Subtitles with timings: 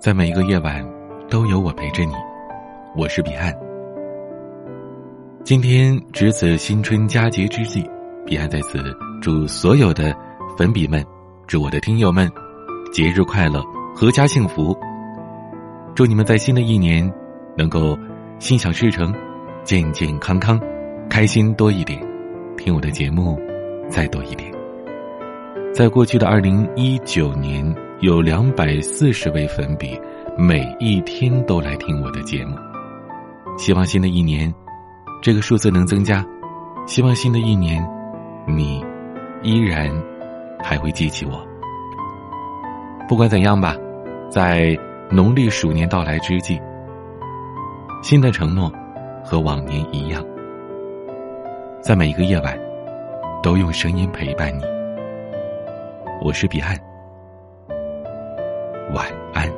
[0.00, 0.82] 在每一个夜晚，
[1.28, 2.14] 都有我陪着你。
[2.96, 3.54] 我是彼岸。
[5.44, 7.84] 今天值此新春佳节之际，
[8.24, 8.78] 彼岸在此
[9.20, 10.16] 祝所有的
[10.56, 11.04] 粉笔们，
[11.46, 12.32] 祝我的听友们
[12.90, 13.62] 节日快乐，
[13.94, 14.74] 阖家幸福。
[15.94, 17.12] 祝你们在新的一年
[17.54, 17.94] 能够
[18.38, 19.14] 心想事成，
[19.64, 20.58] 健健康康，
[21.10, 22.02] 开心多一点，
[22.56, 23.38] 听我的节目
[23.90, 24.50] 再多一点。
[25.74, 27.89] 在过去的二零一九年。
[28.00, 30.00] 有两百四十位粉笔，
[30.34, 32.56] 每一天都来听我的节目。
[33.58, 34.52] 希望新的一年，
[35.20, 36.24] 这个数字能增加。
[36.86, 37.86] 希望新的一年，
[38.46, 38.82] 你
[39.42, 39.90] 依然
[40.62, 41.46] 还会记起我。
[43.06, 43.76] 不管怎样吧，
[44.30, 44.74] 在
[45.10, 46.58] 农历鼠年到来之际，
[48.02, 48.72] 新的承诺
[49.22, 50.24] 和往年一样，
[51.82, 52.58] 在每一个夜晚，
[53.42, 54.62] 都用声音陪伴你。
[56.22, 56.89] 我是彼岸。
[58.92, 59.49] 晚安。